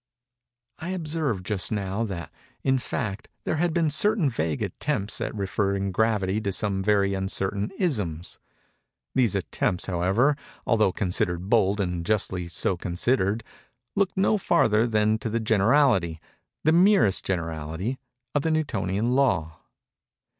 I 0.79 0.89
observed, 0.97 1.45
just 1.45 1.71
now, 1.71 2.05
that, 2.05 2.31
in 2.63 2.79
fact, 2.79 3.27
there 3.43 3.57
had 3.57 3.71
been 3.71 3.91
certain 3.91 4.31
vague 4.31 4.63
attempts 4.63 5.21
at 5.21 5.35
referring 5.35 5.91
Gravity 5.91 6.41
to 6.41 6.51
some 6.51 6.81
very 6.81 7.13
uncertain 7.13 7.69
isms. 7.77 8.39
These 9.13 9.35
attempts, 9.35 9.85
however, 9.85 10.35
although 10.65 10.91
considered 10.91 11.51
bold 11.51 11.79
and 11.79 12.03
justly 12.03 12.47
so 12.47 12.75
considered, 12.75 13.43
looked 13.95 14.17
no 14.17 14.39
farther 14.39 14.87
than 14.87 15.19
to 15.19 15.29
the 15.29 15.39
generality—the 15.39 16.71
merest 16.71 17.23
generality—of 17.23 18.41
the 18.41 18.49
Newtonian 18.49 19.13
Law. 19.13 19.59